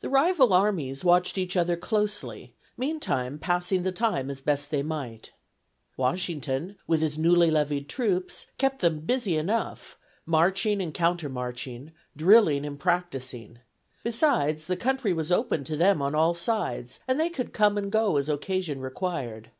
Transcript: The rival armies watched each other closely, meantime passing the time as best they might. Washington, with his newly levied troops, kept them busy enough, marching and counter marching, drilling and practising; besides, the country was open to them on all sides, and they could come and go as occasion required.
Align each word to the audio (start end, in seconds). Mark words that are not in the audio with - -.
The 0.00 0.08
rival 0.08 0.54
armies 0.54 1.04
watched 1.04 1.36
each 1.36 1.54
other 1.54 1.76
closely, 1.76 2.54
meantime 2.78 3.38
passing 3.38 3.82
the 3.82 3.92
time 3.92 4.30
as 4.30 4.40
best 4.40 4.70
they 4.70 4.82
might. 4.82 5.32
Washington, 5.98 6.78
with 6.86 7.02
his 7.02 7.18
newly 7.18 7.50
levied 7.50 7.86
troops, 7.86 8.46
kept 8.56 8.80
them 8.80 9.00
busy 9.00 9.36
enough, 9.36 9.98
marching 10.24 10.80
and 10.80 10.94
counter 10.94 11.28
marching, 11.28 11.92
drilling 12.16 12.64
and 12.64 12.80
practising; 12.80 13.58
besides, 14.02 14.66
the 14.66 14.76
country 14.78 15.12
was 15.12 15.30
open 15.30 15.62
to 15.64 15.76
them 15.76 16.00
on 16.00 16.14
all 16.14 16.32
sides, 16.32 17.00
and 17.06 17.20
they 17.20 17.28
could 17.28 17.52
come 17.52 17.76
and 17.76 17.92
go 17.92 18.16
as 18.16 18.30
occasion 18.30 18.80
required. 18.80 19.50